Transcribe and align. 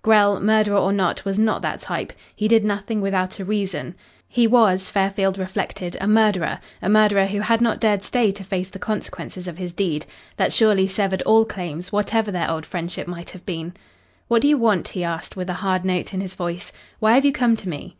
Grell, 0.00 0.40
murderer 0.40 0.78
or 0.78 0.90
not, 0.90 1.22
was 1.26 1.38
not 1.38 1.60
that 1.60 1.78
type. 1.80 2.14
He 2.34 2.48
did 2.48 2.64
nothing 2.64 3.02
without 3.02 3.38
a 3.38 3.44
reason. 3.44 3.94
He 4.26 4.46
was, 4.46 4.88
Fairfield 4.88 5.36
reflected, 5.36 5.98
a 6.00 6.06
murderer 6.08 6.60
a 6.80 6.88
murderer 6.88 7.26
who 7.26 7.40
had 7.40 7.60
not 7.60 7.78
dared 7.78 8.02
stay 8.02 8.32
to 8.32 8.42
face 8.42 8.70
the 8.70 8.78
consequences 8.78 9.46
of 9.46 9.58
his 9.58 9.74
deed. 9.74 10.06
That 10.38 10.50
surely 10.50 10.86
severed 10.88 11.20
all 11.26 11.44
claims, 11.44 11.92
whatever 11.92 12.30
their 12.30 12.50
old 12.50 12.64
friendship 12.64 13.06
might 13.06 13.28
have 13.32 13.44
been. 13.44 13.74
"What 14.28 14.40
do 14.40 14.48
you 14.48 14.56
want?" 14.56 14.88
he 14.88 15.04
asked, 15.04 15.36
with 15.36 15.50
a 15.50 15.60
hard 15.60 15.84
note 15.84 16.14
in 16.14 16.22
his 16.22 16.36
voice. 16.36 16.72
"Why 16.98 17.12
have 17.12 17.26
you 17.26 17.32
come 17.32 17.54
to 17.56 17.68
me?" 17.68 17.98